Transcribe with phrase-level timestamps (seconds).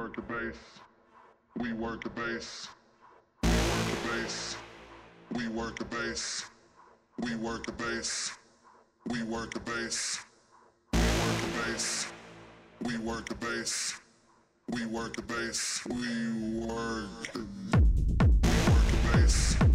[0.00, 0.56] work a bass.
[1.58, 2.68] We work a bass.
[3.42, 4.56] We work a bass.
[5.30, 6.44] We work a bass.
[7.18, 8.32] We work a bass.
[9.06, 10.24] We work a bass.
[10.94, 12.12] We work a bass.
[12.80, 14.00] We work a bass.
[14.70, 15.84] We work a bass.
[15.86, 17.34] We work.
[17.34, 17.42] We
[18.70, 19.69] work a bass.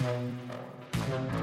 [0.00, 1.39] Thank